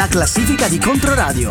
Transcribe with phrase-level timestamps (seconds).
[0.00, 1.50] la classifica di Controradio.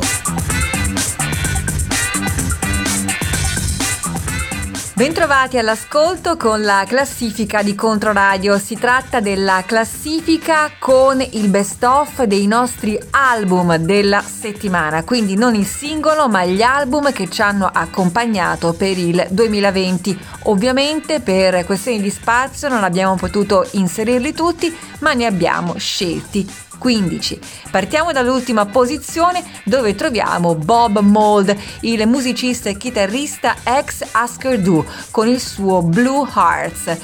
[4.95, 8.57] Bentrovati all'ascolto con la classifica di Controradio.
[8.57, 15.53] Si tratta della classifica con il best of dei nostri album della settimana, quindi non
[15.53, 20.19] il singolo ma gli album che ci hanno accompagnato per il 2020.
[20.45, 27.39] Ovviamente per questioni di spazio non abbiamo potuto inserirli tutti, ma ne abbiamo scelti 15.
[27.69, 35.27] Partiamo dall'ultima posizione dove troviamo Bob Mold, il musicista e chitarrista ex Asker Du con
[35.27, 36.97] il suo Blue Hearts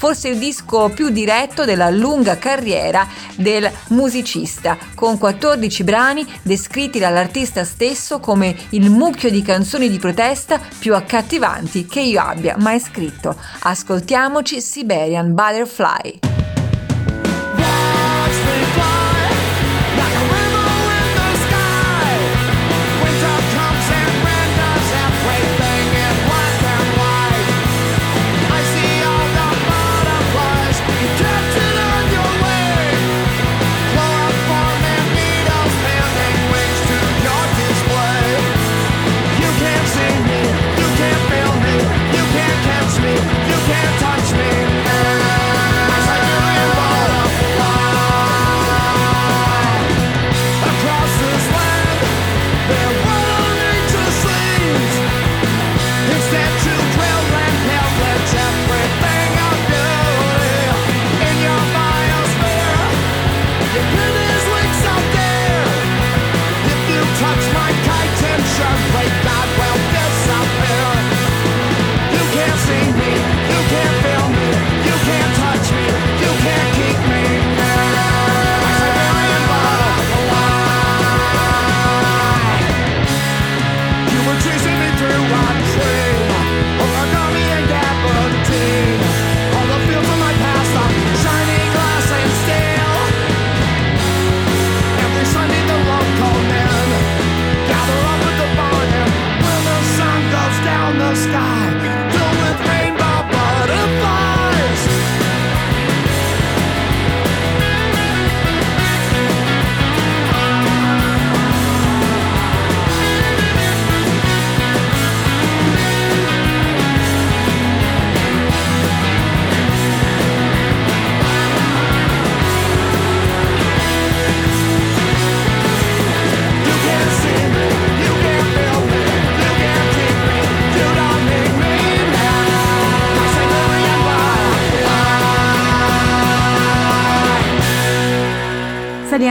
[0.00, 7.64] forse il disco più diretto della lunga carriera del musicista, con 14 brani descritti dall'artista
[7.64, 13.36] stesso come il mucchio di canzoni di protesta più accattivanti che io abbia mai scritto.
[13.58, 16.39] Ascoltiamoci Siberian Butterfly.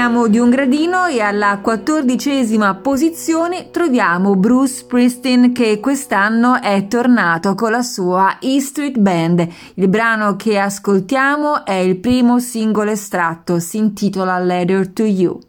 [0.10, 7.54] Saliamo di un gradino e alla quattordicesima posizione troviamo Bruce Springsteen che quest'anno è tornato
[7.54, 9.48] con la sua E Street Band.
[9.76, 15.49] Il brano che ascoltiamo è il primo singolo estratto, si intitola Letter to You.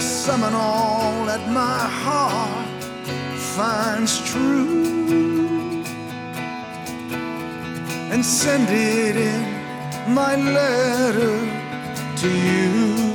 [0.00, 2.84] Summon all that my heart
[3.56, 5.82] finds true
[8.12, 11.38] and send it in my letter
[12.16, 13.07] to you.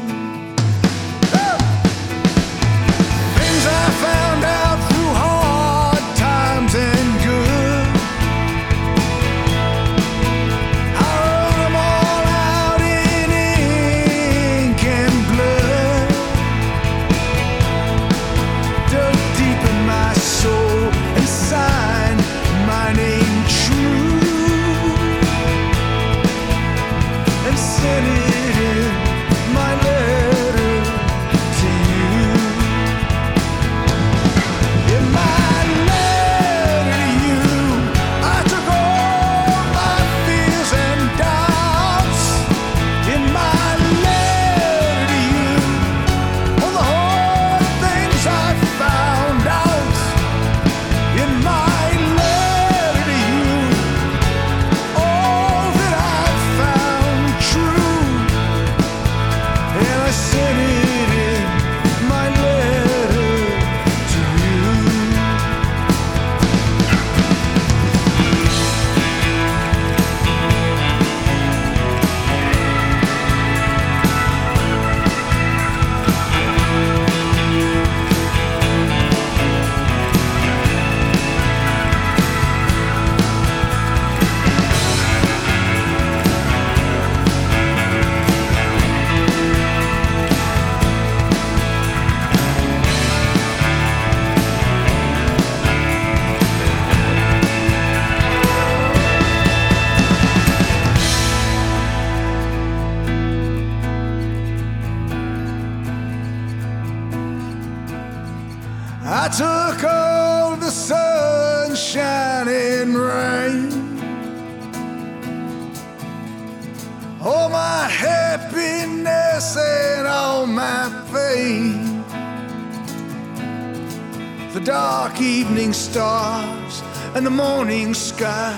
[127.93, 128.57] Sky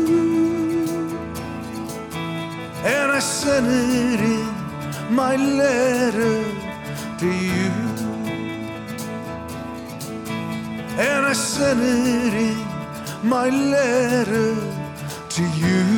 [2.85, 6.45] And I sent it in my letter
[7.19, 7.71] to you.
[10.99, 14.55] And I sent it in my letter
[15.29, 15.98] to you.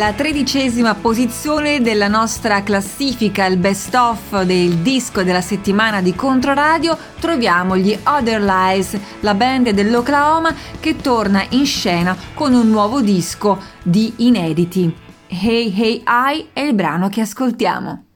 [0.00, 6.96] Alla tredicesima posizione della nostra classifica, il best of del disco della settimana di Controradio,
[7.20, 13.60] troviamo gli Other Lies, la band dell'Oklahoma che torna in scena con un nuovo disco
[13.82, 14.90] di inediti.
[15.26, 18.09] Hey Hey I è il brano che ascoltiamo.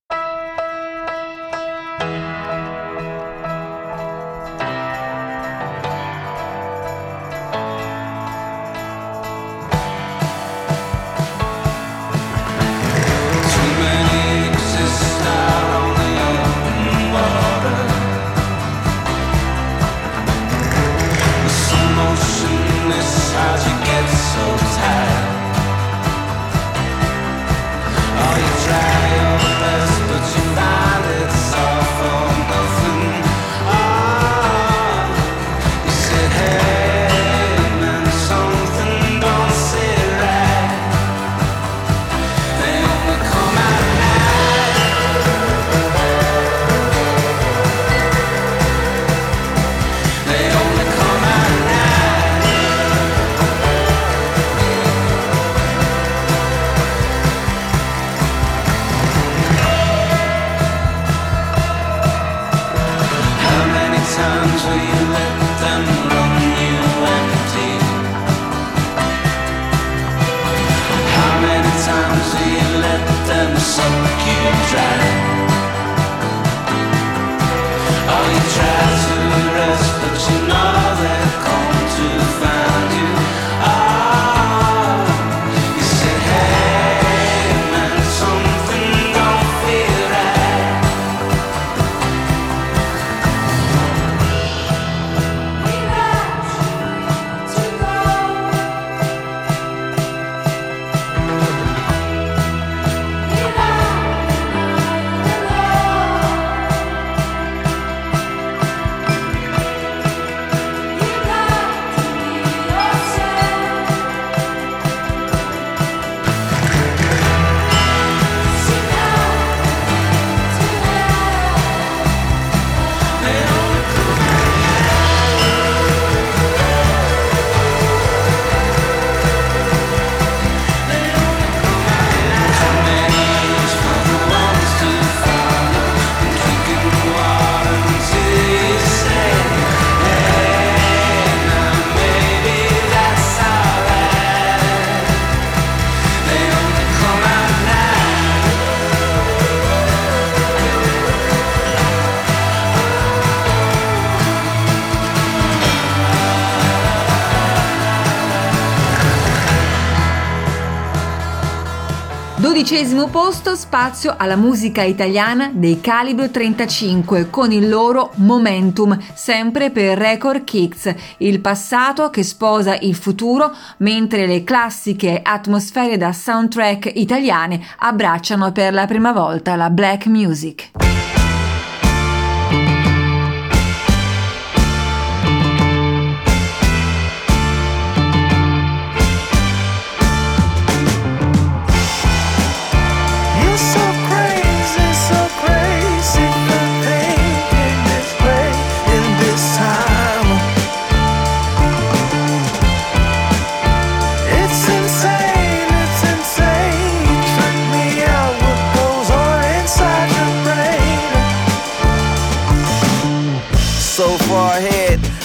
[162.45, 169.97] Dodicesimo posto, spazio alla musica italiana dei Calibro 35 con il loro Momentum, sempre per
[169.97, 177.65] Record Kicks, il passato che sposa il futuro mentre le classiche atmosfere da soundtrack italiane
[177.79, 181.14] abbracciano per la prima volta la black music.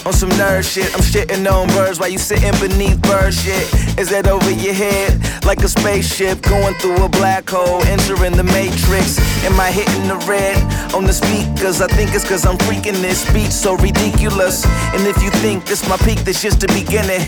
[0.09, 0.89] On some nerd shit.
[0.95, 3.61] I'm shitting on birds while you sitting beneath bird shit.
[4.01, 5.13] Is that over your head?
[5.45, 9.21] Like a spaceship going through a black hole, entering the matrix.
[9.45, 10.57] Am I hitting the red
[10.95, 11.79] on the speakers?
[11.81, 14.65] I think it's cause I'm freaking this beat so ridiculous.
[14.97, 17.21] And if you think this my peak, this just the beginning.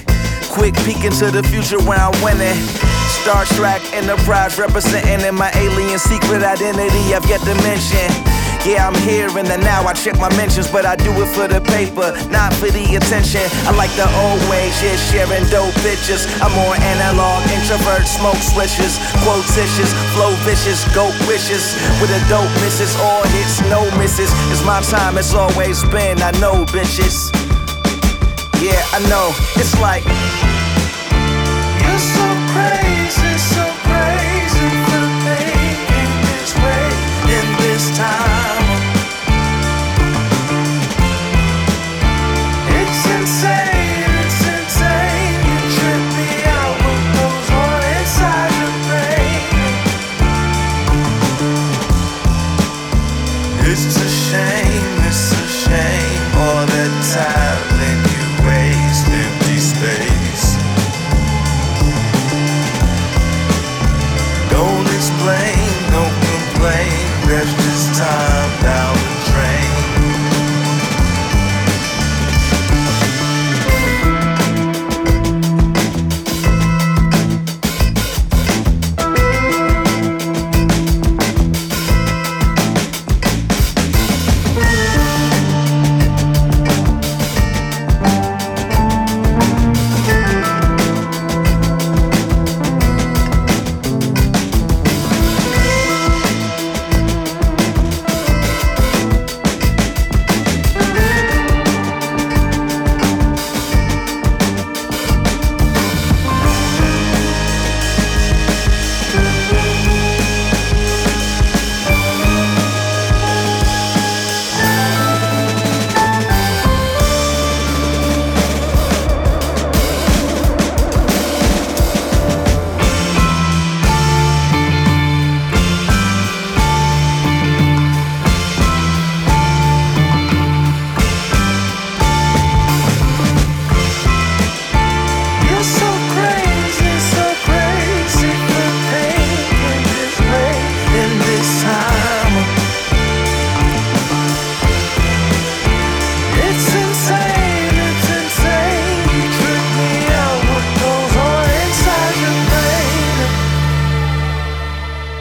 [0.50, 2.58] Quick peek into the future where I'm winning.
[3.22, 8.10] Star Trek Enterprise representing in my alien secret identity I've yet to mention.
[8.62, 9.82] Yeah, I'm here in the now.
[9.90, 13.42] I check my mentions, but I do it for the paper, not for the attention.
[13.66, 16.30] I like the old ways, yeah, sharing dope pictures.
[16.46, 21.74] I'm more analog, introvert, smoke switches, quotitious, flow vicious, goat wishes.
[21.98, 24.30] With a dope misses, all hits, no misses.
[24.54, 26.22] It's my time, it's always been.
[26.22, 27.34] I know, bitches.
[28.62, 29.34] Yeah, I know.
[29.58, 30.06] It's like.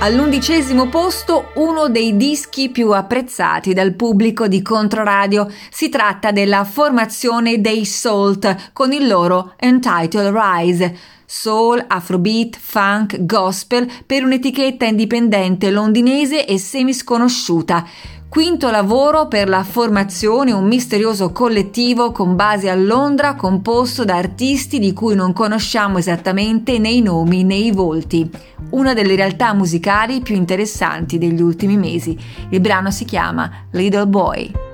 [0.03, 5.53] All'undicesimo posto uno dei dischi più apprezzati dal pubblico di Controradio.
[5.69, 10.97] Si tratta della formazione dei Salt con il loro Entitled Rise.
[11.27, 17.87] Soul, Afrobeat, funk, gospel per un'etichetta indipendente londinese e semisconosciuta.
[18.31, 24.79] Quinto lavoro per la formazione, un misterioso collettivo con base a Londra composto da artisti
[24.79, 28.31] di cui non conosciamo esattamente né i nomi né i volti.
[28.71, 32.17] Una delle realtà musicali più interessanti degli ultimi mesi.
[32.51, 34.70] Il brano si chiama Little Boy.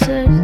[0.00, 0.37] Answers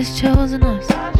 [0.00, 1.19] has chosen us.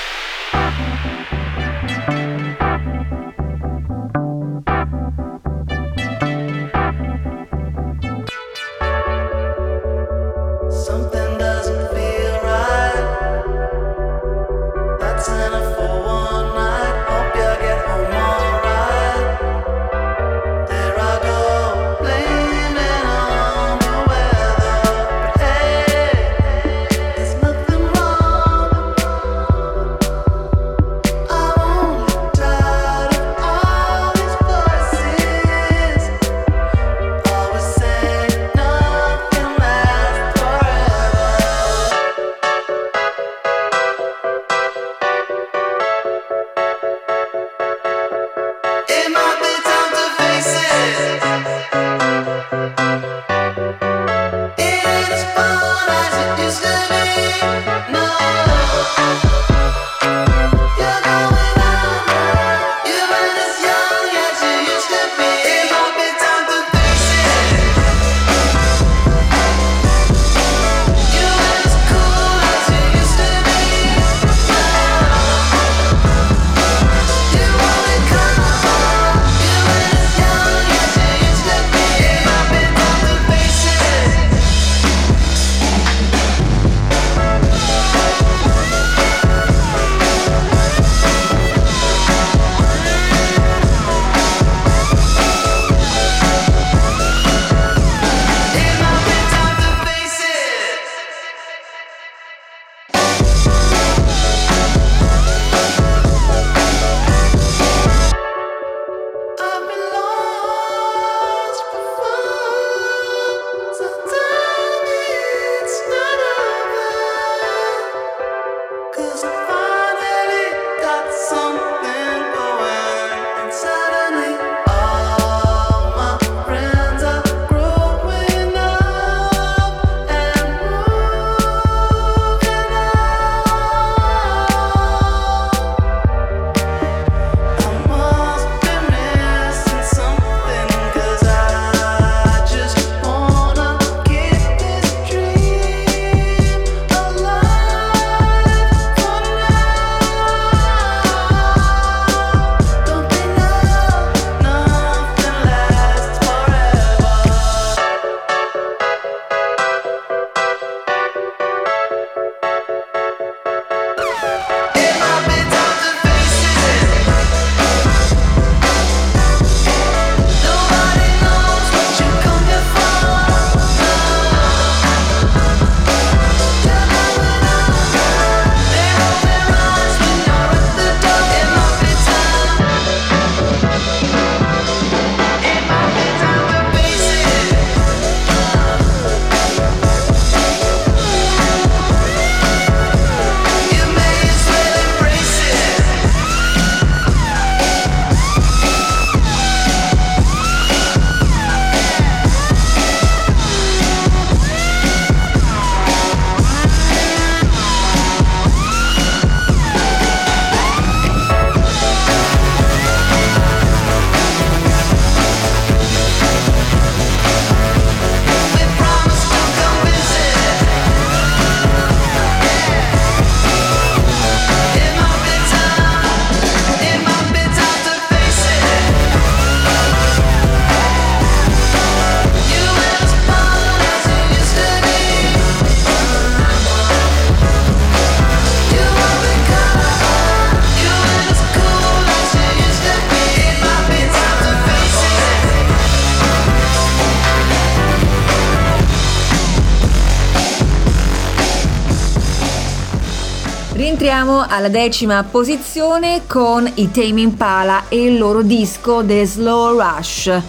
[254.11, 260.41] Entriamo alla decima posizione con i Tame Impala e il loro disco The Slow Rush.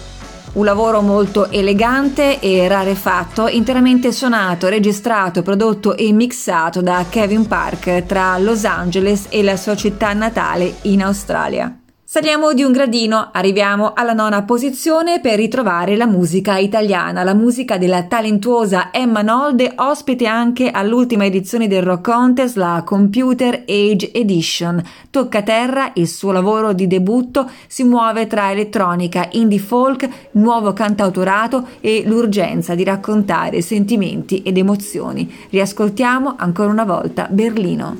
[0.55, 8.05] Un lavoro molto elegante e rarefatto, interamente suonato, registrato, prodotto e mixato da Kevin Park
[8.05, 11.82] tra Los Angeles e la sua città natale in Australia.
[12.13, 17.79] Saliamo di un gradino, arriviamo alla nona posizione per ritrovare la musica italiana, la musica
[17.79, 24.79] della talentuosa Emma Nolde, ospite anche all'ultima edizione del Rock Contest, la Computer Age Edition.
[25.09, 31.67] Tocca terra, il suo lavoro di debutto si muove tra elettronica, indie folk, nuovo cantautorato
[31.81, 35.33] e l'urgenza di raccontare sentimenti ed emozioni.
[35.49, 37.97] Riascoltiamo ancora una volta Berlino.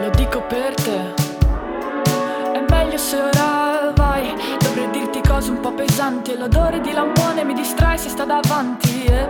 [0.00, 1.07] Lo dico per te.
[2.98, 4.34] È meglio se ora vai.
[4.58, 6.32] Dovrei dirti cose un po' pesanti.
[6.32, 9.04] E l'odore di lampone mi distrae se sta davanti.
[9.04, 9.28] eh.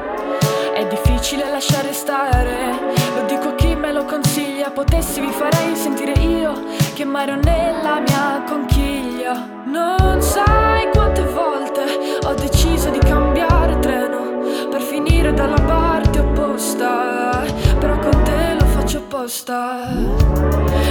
[0.72, 2.78] È difficile lasciare stare.
[3.14, 4.70] Lo dico a chi me lo consiglia.
[4.70, 6.52] Potessi vi farei sentire io
[6.94, 9.32] che maro nella mia conchiglia.
[9.66, 11.82] Non sai quante volte
[12.24, 17.44] ho deciso di cambiare treno per finire dalla parte opposta.
[17.78, 19.80] Però con te lo faccio apposta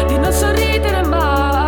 [0.08, 1.67] di non sorridere mai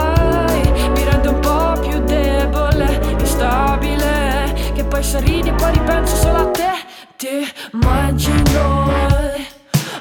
[3.50, 6.72] instabile che poi sorridi e poi ripenso solo a te.
[7.18, 8.92] Ti immagino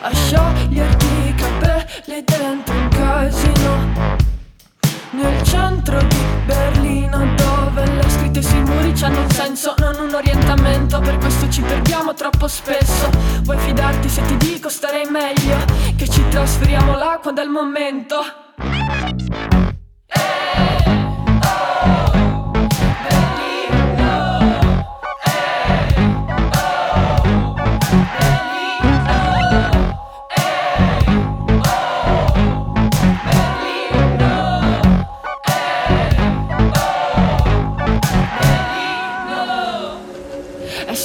[0.03, 4.17] a scioglierti i capelli dentro un casino.
[5.11, 11.01] Nel centro di Berlino dove le scritte sui muri hanno un senso, non un orientamento.
[11.01, 13.11] Per questo ci perdiamo troppo spesso.
[13.43, 15.57] Vuoi fidarti se ti dico starei meglio?
[15.97, 18.17] Che ci trasferiamo là quando è il momento.
[20.07, 21.08] È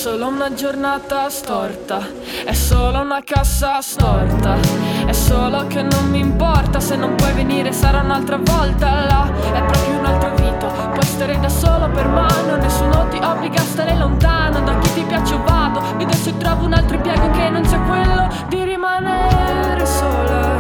[0.04, 2.02] solo una giornata storta,
[2.44, 4.58] è solo una cassa storta.
[5.06, 9.32] È solo che non mi importa se non puoi venire, sarà un'altra volta là.
[9.32, 13.96] È proprio un'altra vita, puoi stare da solo per mano, nessuno ti obbliga a stare
[13.96, 14.60] lontano.
[14.60, 18.28] Da chi ti piace vado, vedo se trovo un altro impiego che non sia quello
[18.50, 20.56] di rimanere sola,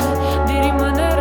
[0.45, 1.12] di rimanere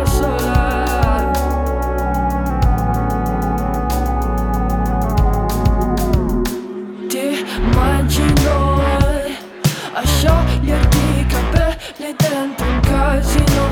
[13.13, 13.69] casino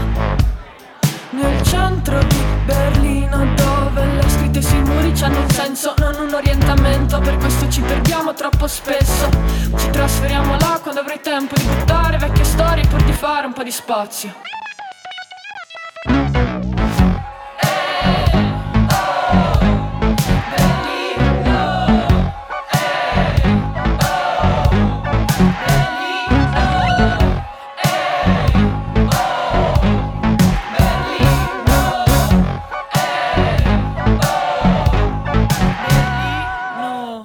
[1.31, 7.19] Nel centro di Berlino dove le scritte sui muri hanno un senso, non un orientamento.
[7.19, 9.29] Per questo ci perdiamo troppo spesso.
[9.77, 13.63] Ci trasferiamo là quando avrai tempo di buttare vecchie storie pur di fare un po'
[13.63, 14.33] di spazio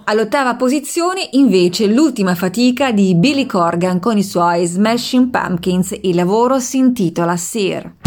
[0.09, 5.99] All'ottava posizione invece l'ultima fatica di Billy Corgan con i suoi Smashing Pumpkins.
[6.03, 8.06] Il lavoro si intitola Sear.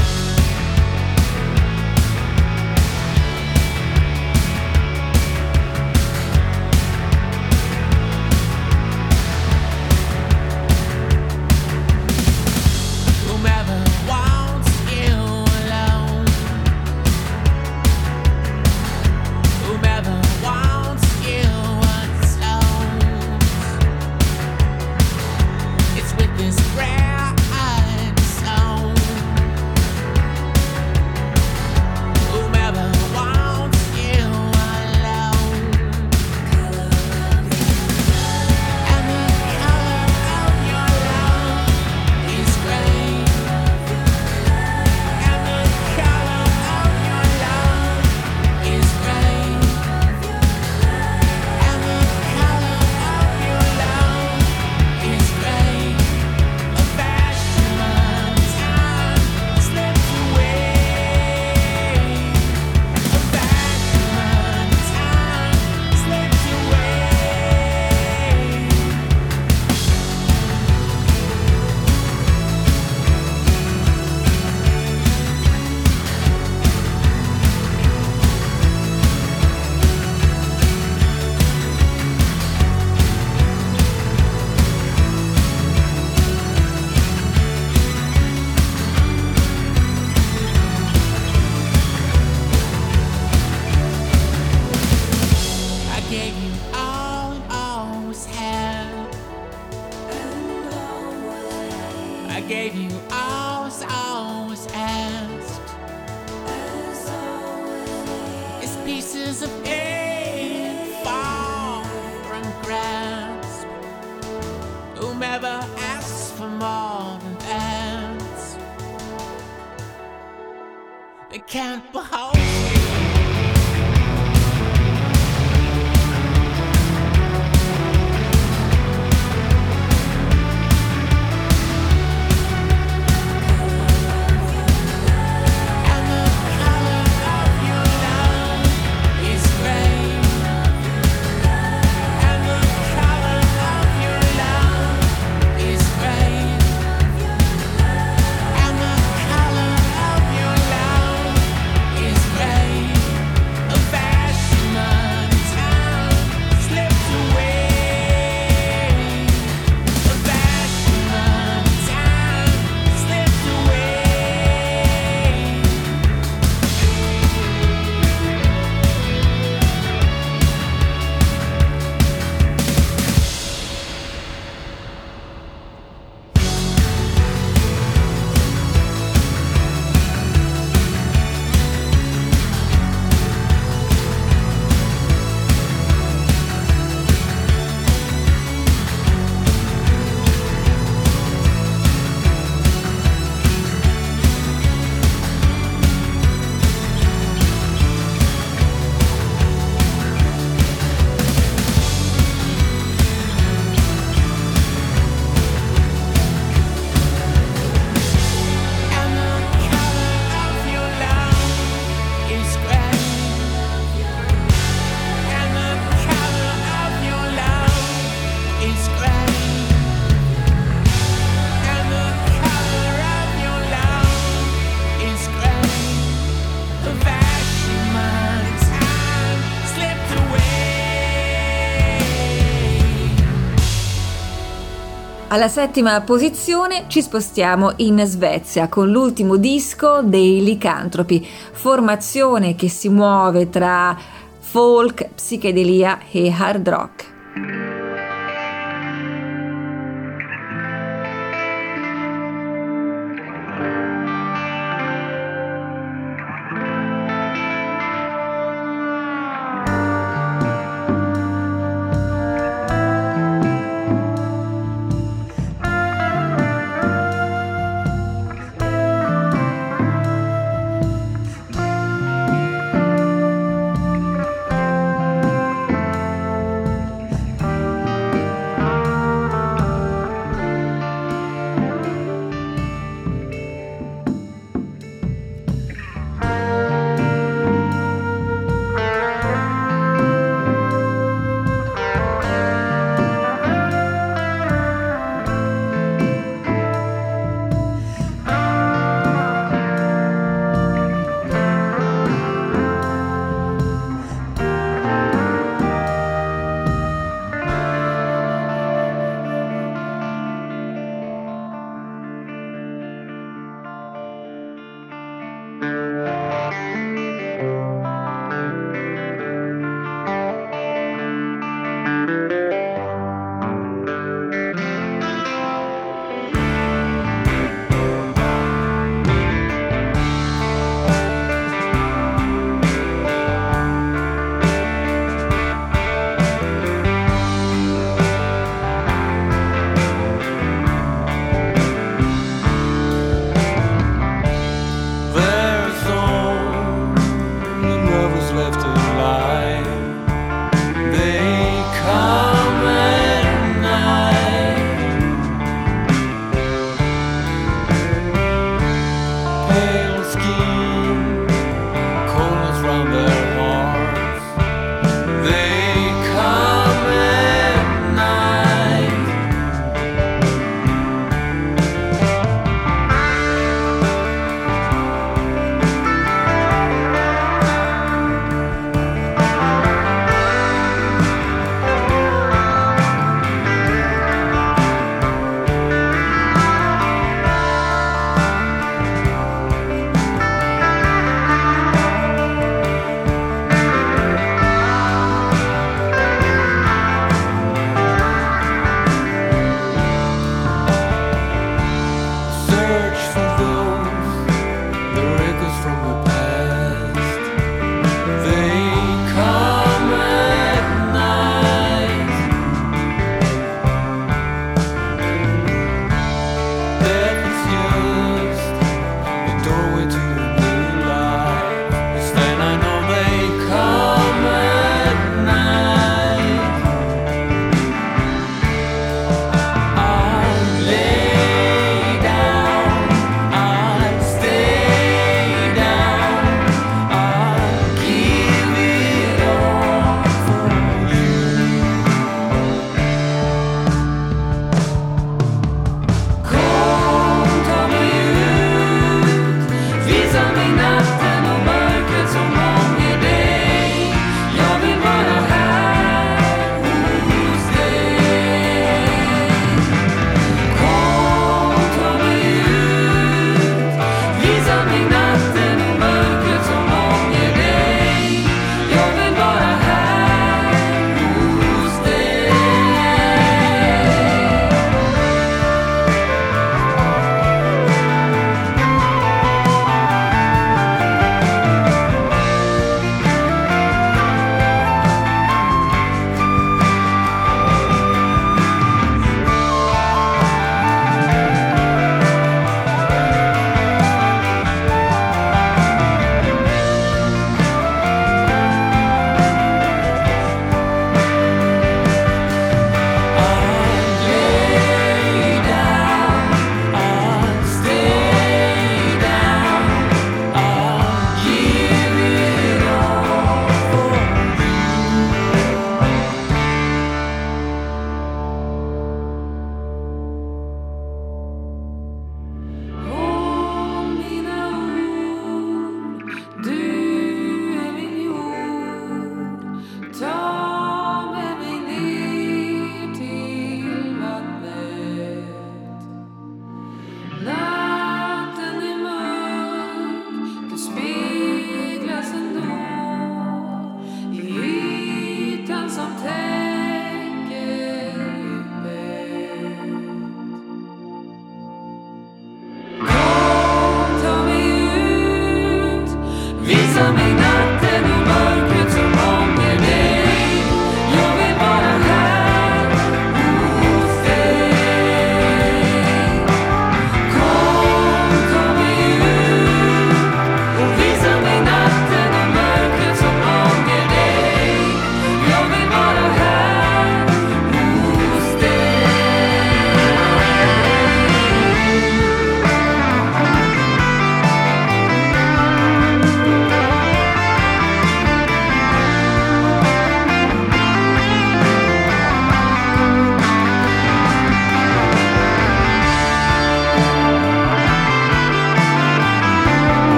[235.40, 242.90] Alla settima posizione ci spostiamo in Svezia con l'ultimo disco dei Licantropi, formazione che si
[242.90, 243.98] muove tra
[244.38, 247.69] folk, psichedelia e hard rock.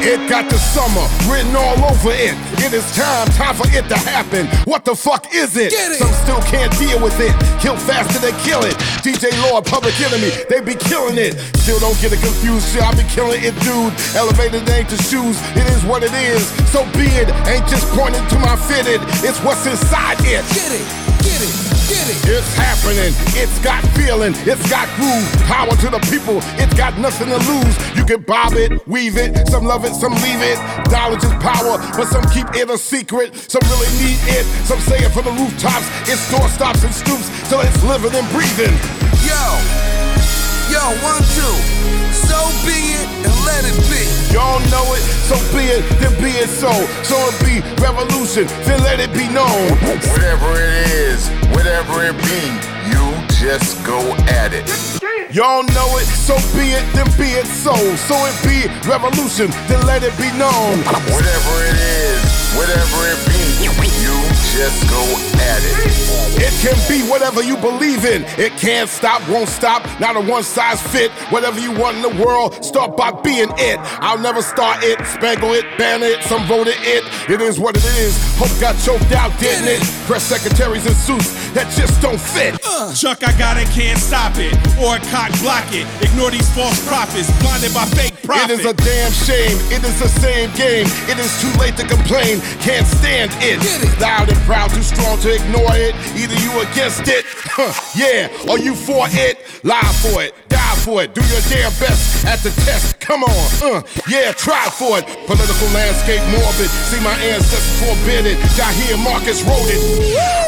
[0.00, 2.32] It got the summer written all over it.
[2.64, 4.48] It is time, time for it to happen.
[4.64, 5.72] What the fuck is it?
[6.00, 7.36] Some still can't deal with it.
[7.60, 8.72] Kill faster than kill it.
[9.04, 11.36] DJ Lord, Public Enemy, they be killing it.
[11.60, 12.82] Still don't get it confused, shit.
[12.82, 13.92] I be killing it, dude.
[14.16, 16.48] Elevated ain't the shoes, it is what it is.
[16.72, 17.28] So be it.
[17.44, 19.04] Ain't just pointing to my fitted.
[19.20, 20.40] It's what's inside it.
[20.56, 21.54] Get it, get it,
[21.88, 22.18] get it.
[22.28, 23.12] It's happening.
[23.36, 24.34] It's got feeling.
[24.46, 25.26] It's got groove.
[25.46, 26.40] Power to the people.
[26.60, 27.74] It's got nothing to lose.
[27.96, 29.48] You can bob it, weave it.
[29.48, 30.58] Some love it, some leave it.
[30.90, 33.34] Knowledge is power, but some keep it a secret.
[33.34, 34.44] Some really need it.
[34.66, 35.86] Some say it from the rooftops.
[36.08, 38.74] It's doorstops and stoops till it's living and breathing.
[39.26, 39.89] Yo,
[40.70, 41.54] yo, one, two.
[42.14, 44.06] So be it and let it be.
[44.30, 46.70] Y'all know it, so be it, then be it so.
[47.02, 49.74] So it be revolution, then let it be known.
[50.14, 52.40] Whatever it is, whatever it be,
[52.86, 53.02] you
[53.42, 53.98] just go
[54.30, 54.70] at it.
[55.34, 57.74] Y'all know it, so be it, then be it so.
[58.06, 60.78] So it be revolution, then let it be known.
[61.10, 62.22] Whatever it is,
[62.54, 63.70] whatever it be, you
[64.56, 65.02] just go
[65.40, 66.40] at it.
[66.42, 68.24] It can be whatever you believe in.
[68.38, 71.10] It can't stop, won't stop, not a one size fit.
[71.30, 73.78] Whatever you want in the world, start by being it.
[74.00, 77.04] I'll never start it, spangle it, ban it, some voted it.
[77.30, 78.16] It is what it is.
[78.38, 79.80] Hope got choked out, didn't it?
[80.06, 82.58] Press secretaries in suits that just don't fit.
[82.64, 82.92] Uh.
[82.94, 84.54] Chuck, I got it, can't stop it.
[84.80, 85.86] Or cock block it.
[86.02, 88.60] Ignore these false prophets, blinded by fake It prophets.
[88.60, 89.56] is a damn shame.
[89.70, 90.86] It is the same game.
[91.10, 92.40] It is too late to complain.
[92.64, 93.60] Can't stand it.
[94.00, 95.94] Loud and proud, too strong to ignore it.
[96.18, 97.22] Either you against it,
[97.94, 99.38] yeah, or you for it.
[99.62, 101.14] Lie for it, die for it.
[101.14, 102.98] Do your damn best at the test.
[102.98, 105.06] Come on, uh, yeah, try for it.
[105.30, 106.66] Political landscape morbid.
[106.90, 108.34] See my ancestors forbidden.
[108.58, 109.78] Jahir Marcus wrote it.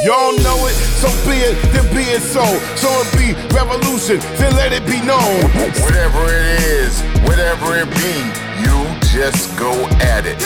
[0.03, 2.42] Y'all know it, so be it, then be it so.
[2.74, 5.46] So it be revolution, then let it be known.
[5.78, 8.18] Whatever it is, whatever it be,
[8.66, 10.41] you just go at it.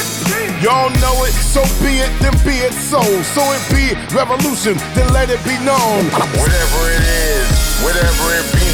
[0.60, 3.00] Y'all know it, so be it, then be it so.
[3.22, 6.10] So it be revolution, then let it be known.
[6.34, 7.46] Whatever it is,
[7.86, 8.66] whatever it be,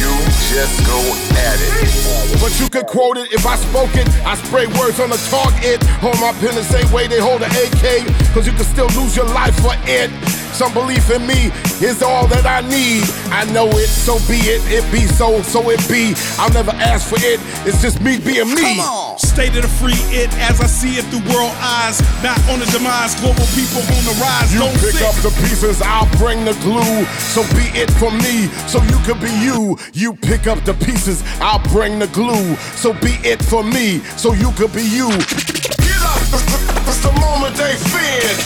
[0.00, 0.15] you
[0.56, 0.96] just go
[1.36, 2.40] at it.
[2.40, 4.08] But you could quote it if I spoke it.
[4.24, 5.84] I spray words on the target.
[6.00, 8.08] Hold my pen the same way they hold an AK.
[8.32, 10.10] Cause you can still lose your life for it.
[10.56, 11.52] Some belief in me
[11.84, 13.04] is all that I need.
[13.28, 14.64] I know it, so be it.
[14.72, 16.16] It be so, so it be.
[16.40, 17.36] I'll never ask for it.
[17.68, 18.80] It's just me being me.
[19.20, 22.00] State of the free it as I see it through world eyes.
[22.24, 24.48] Not on the demise, global people on the rise.
[24.48, 25.04] You Don't pick sit.
[25.04, 27.04] up the pieces, I'll bring the glue.
[27.36, 29.76] So be it for me, so you could be you.
[29.92, 32.54] You pick up the pieces, I'll bring the glue.
[32.78, 35.10] So be it for me, so you could be you.
[35.10, 36.22] Get up,
[36.86, 38.38] it's the moment they feared.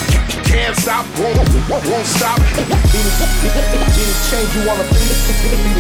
[0.48, 1.36] Can't stop, won't,
[1.68, 2.38] won't stop.
[2.38, 4.96] Be the, be the change you wanna be.
[4.96, 5.76] Be the, be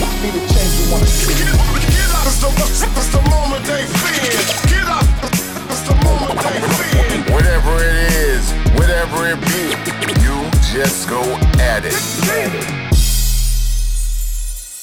[0.00, 1.36] the, be the change you wanna be.
[1.36, 2.48] Get up, it's the,
[2.96, 4.46] it's the moment they feared.
[4.72, 5.04] Get up,
[5.68, 7.28] it's the moment they feared.
[7.28, 9.64] Whatever it is, whatever it be,
[10.24, 11.20] you just go
[11.60, 12.91] at it.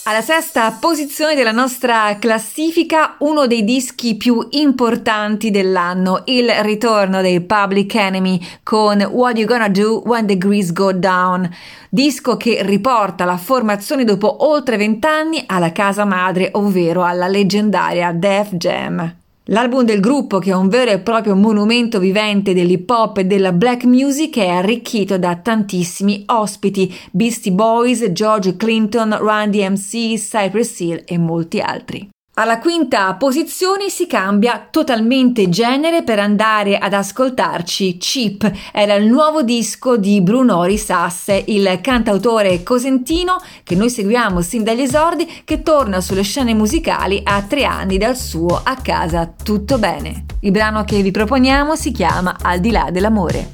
[0.09, 7.41] Alla sesta posizione della nostra classifica, uno dei dischi più importanti dell'anno, il ritorno dei
[7.41, 11.47] Public Enemy con What You Gonna Do When the Grease Go Down,
[11.89, 18.53] disco che riporta la formazione dopo oltre vent'anni alla casa madre, ovvero alla leggendaria Def
[18.53, 19.18] Jam.
[19.51, 23.51] L'album del gruppo, che è un vero e proprio monumento vivente dell'hip hop e della
[23.51, 31.03] black music, è arricchito da tantissimi ospiti: Beastie Boys, George Clinton, Run DMC, Cypress Hill
[31.05, 32.07] e molti altri.
[32.39, 38.49] Alla quinta posizione si cambia totalmente genere per andare ad ascoltarci Cheap.
[38.71, 44.79] Era il nuovo disco di Bruno Risasse, il cantautore cosentino che noi seguiamo sin dagli
[44.79, 50.23] esordi, che torna sulle scene musicali a tre anni dal suo A casa tutto bene.
[50.39, 53.49] Il brano che vi proponiamo si chiama Al di là dell'amore.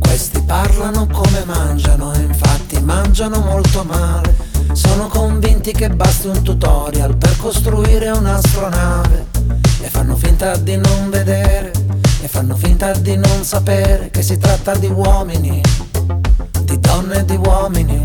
[0.00, 4.43] Questi parlano come mangiano infatti mangiano molto male.
[4.74, 9.26] Sono convinti che basti un tutorial per costruire un'astronave.
[9.80, 11.70] E fanno finta di non vedere,
[12.20, 15.62] e fanno finta di non sapere che si tratta di uomini,
[16.62, 18.00] di donne e di uomini.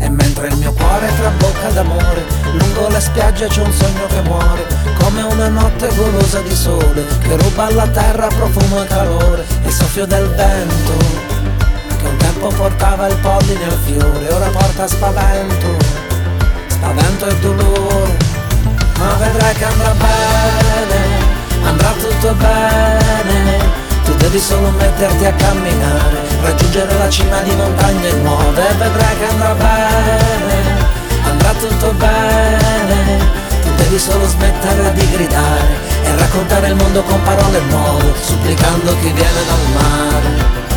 [0.00, 4.66] E mentre il mio cuore trabocca d'amore, lungo le spiagge c'è un sogno che muore,
[4.98, 10.04] come una notte golosa di sole, che ruba alla terra profumo e calore, il soffio
[10.04, 11.39] del vento,
[12.30, 15.76] tempo portava il polline al fiore, ora porta spavento,
[16.68, 18.16] spavento e dolore,
[18.98, 20.98] ma vedrai che andrà bene,
[21.64, 23.58] andrà tutto bene,
[24.04, 28.68] tu devi solo metterti a camminare, raggiungere la cima di montagne nuove.
[28.68, 30.54] E vedrai che andrà bene,
[31.24, 33.38] andrà tutto bene.
[33.62, 39.10] Tu devi solo smettere di gridare e raccontare il mondo con parole nuove, supplicando chi
[39.10, 40.68] viene dal mare,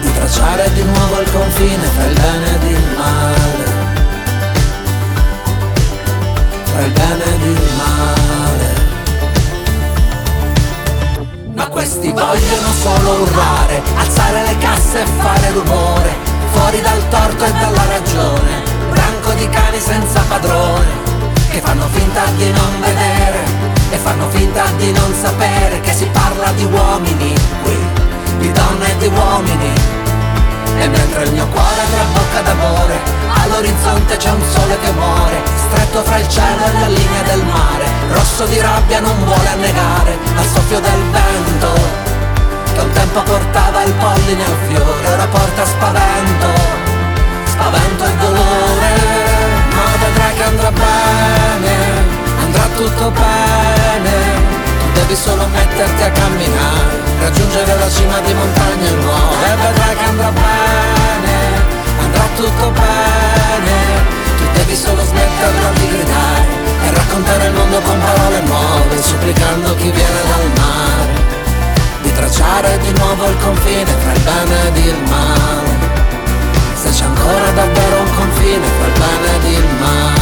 [0.00, 3.64] di tracciare di nuovo il confine tra il bene ed il male.
[6.64, 8.74] Tra il bene ed il male.
[11.54, 16.14] Ma questi vogliono solo urlare, alzare le casse e fare rumore,
[16.52, 20.86] fuori dal torto e dalla ragione, branco di cani senza padrone,
[21.50, 23.44] che fanno finta di non vedere
[23.90, 27.78] e fanno finta di non sapere che si parla di uomini qui,
[28.46, 29.72] di donne e di uomini.
[30.78, 33.00] E mentre il mio cuore trabocca d'amore,
[33.42, 37.86] all'orizzonte c'è un sole che muore, stretto fra il cielo e la linea del mare,
[38.10, 41.72] rosso di rabbia non vuole annegare al soffio del vento,
[42.74, 46.48] che un tempo portava il polline al fiore, ora porta spavento,
[47.46, 49.25] spavento e dolore,
[67.76, 71.22] mondo con parole nuove, supplicando chi viene dal mare,
[72.02, 75.70] di tracciare di nuovo il confine tra il bene ed il male,
[76.74, 80.15] se c'è ancora davvero un confine tra il bene ed il male.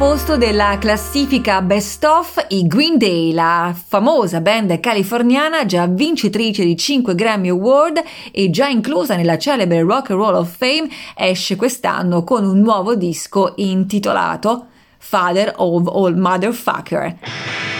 [0.00, 6.74] Posto della classifica Best of i Green Day, la famosa band californiana già vincitrice di
[6.74, 12.24] 5 Grammy Award e già inclusa nella celebre Rock and Roll of Fame, esce quest'anno
[12.24, 17.79] con un nuovo disco intitolato Father of All Motherfucker.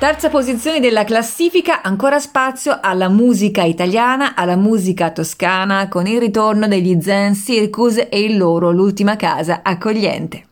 [0.00, 6.66] Terza posizione della classifica, ancora spazio alla musica italiana, alla musica toscana, con il ritorno
[6.66, 10.49] degli Zen Circus e il loro L'ultima casa accogliente.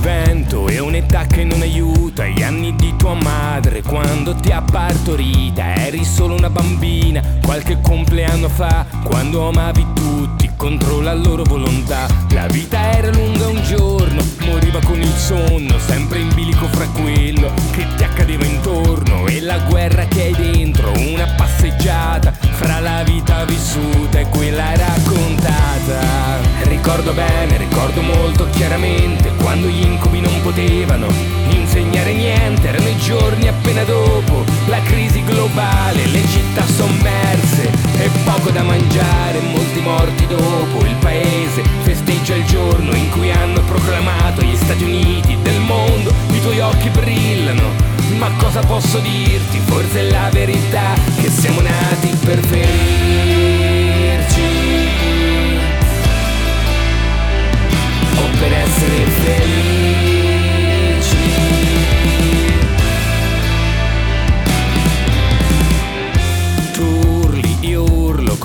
[0.00, 2.26] Vento e un'età che non aiuta.
[2.26, 8.48] Gli anni di tua madre quando ti ha partorita Eri solo una bambina qualche compleanno
[8.48, 12.06] fa Quando amavi tutti contro la loro volontà.
[12.30, 17.52] La vita era lunga un giorno, moriva con il sonno Sempre in bilico fra quello
[17.70, 19.26] che ti accadeva intorno.
[19.26, 26.38] E la guerra che hai dentro, una passeggiata Fra la vita vissuta e quella raccontata.
[26.64, 31.06] Ricordo bene, ricordo molto chiaramente Quando gli incubi non potevano
[31.50, 32.68] insegnare niente.
[32.68, 39.40] Erano i giorni appena dopo la crisi globale Le città sommerse e poco da mangiare
[39.40, 45.36] Molti morti dopo il paese festeggia il giorno In cui hanno proclamato gli Stati Uniti
[45.42, 49.58] del mondo I tuoi occhi brillano ma cosa posso dirti?
[49.58, 54.40] Forse è la verità che siamo nati per ferirci
[58.14, 59.85] o per essere felici.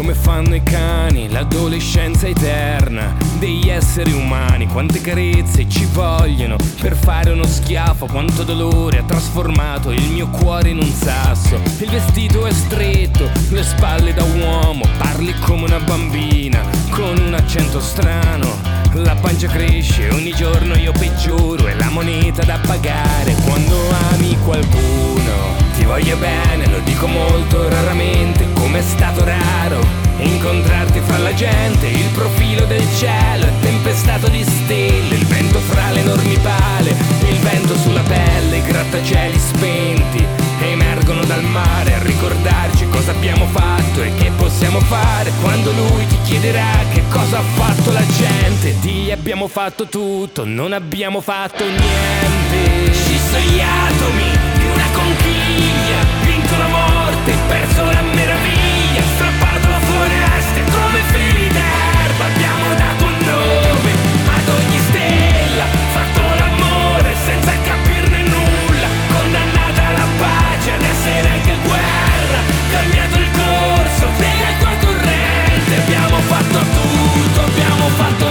[0.02, 4.66] Come fanno i cani, l'adolescenza eterna degli esseri umani.
[4.66, 10.70] Quante carezze ci vogliono per fare uno schiaffo, quanto dolore ha trasformato il mio cuore
[10.70, 11.62] in un sasso.
[11.78, 17.80] Il vestito è stretto, le spalle da uomo, parli come una bambina, con un accento
[17.80, 18.58] strano.
[18.94, 23.78] La pancia cresce, ogni giorno io peggioro, è la moneta da pagare quando
[24.10, 25.71] ami qualcuno.
[25.82, 29.84] Ti voglio bene, lo dico molto raramente, come è stato raro
[30.18, 35.90] incontrarti fra la gente, il profilo del cielo è tempestato di stelle, il vento fra
[35.90, 36.96] le enormi pale,
[37.28, 40.24] il vento sulla pelle, i grattacieli spenti
[40.60, 46.18] emergono dal mare a ricordarci cosa abbiamo fatto e che possiamo fare quando lui ti
[46.24, 48.76] chiederà che cosa ha fatto la gente.
[48.82, 52.94] Di abbiamo fatto tutto, non abbiamo fatto niente.
[52.94, 55.31] Ci sono gli atomi di una conchiglia,
[56.52, 63.18] vinto la morte, perso la meraviglia, strappato a foreste come fili d'erba, abbiamo dato un
[63.26, 63.92] nome
[64.36, 72.40] ad ogni stella, fatto l'amore senza capirne nulla, condannata alla pace ad essere anche guerra,
[72.72, 78.31] cambiato il corso della tua corrente, abbiamo fatto tutto, abbiamo fatto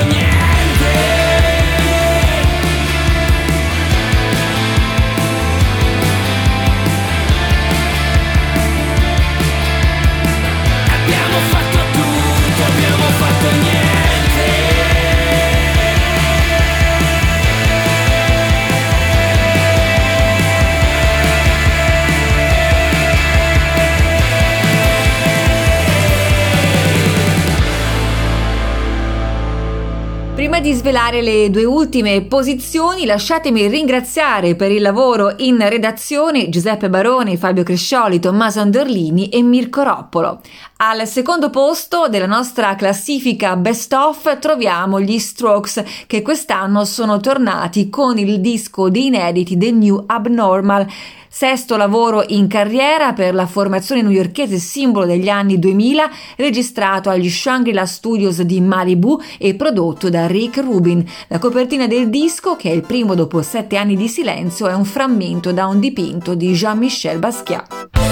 [30.50, 36.90] Prima di svelare le due ultime posizioni, lasciatemi ringraziare per il lavoro in redazione Giuseppe
[36.90, 40.40] Baroni, Fabio Crescioli, Tommaso Anderlini e Mirko Roppolo.
[40.78, 47.88] Al secondo posto della nostra classifica Best Of troviamo gli Strokes che quest'anno sono tornati
[47.88, 50.84] con il disco di inediti The New Abnormal
[51.32, 57.86] sesto lavoro in carriera per la formazione newyorkese simbolo degli anni 2000, registrato agli Shangri-La
[57.86, 61.04] Studios di Malibu e prodotto da Rick Rubin.
[61.28, 64.84] La copertina del disco, che è il primo dopo sette anni di silenzio, è un
[64.84, 68.09] frammento da un dipinto di Jean-Michel Basquiat.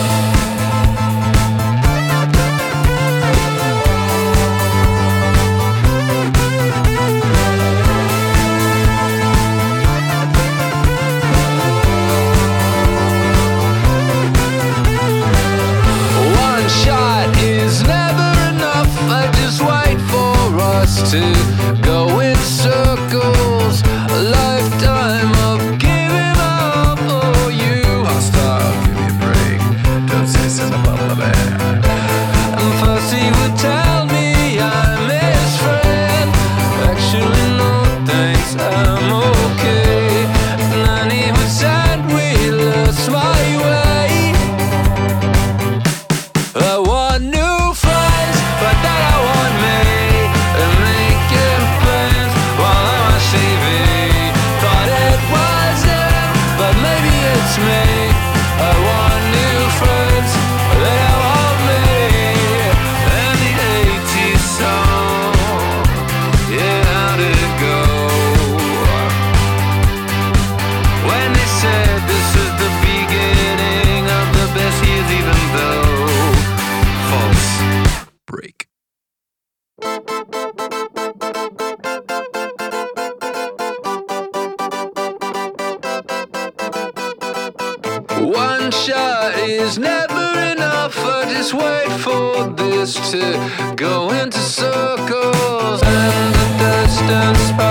[89.68, 90.96] Is never enough.
[90.96, 95.82] I just wait for this to go into circles.
[95.82, 97.67] And the from my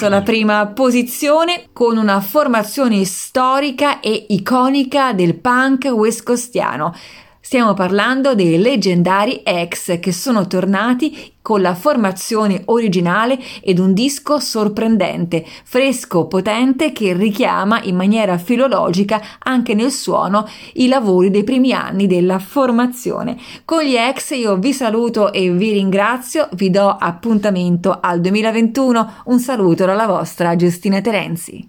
[0.00, 6.94] adesso la prima posizione con una formazione storica e iconica del punk westcostiano.
[7.50, 14.38] Stiamo parlando dei leggendari X che sono tornati con la formazione originale ed un disco
[14.38, 21.72] sorprendente, fresco, potente che richiama in maniera filologica anche nel suono i lavori dei primi
[21.72, 23.36] anni della formazione.
[23.64, 29.12] Con gli X io vi saluto e vi ringrazio, vi do appuntamento al 2021.
[29.24, 31.68] Un saluto dalla vostra Giustina Terenzi.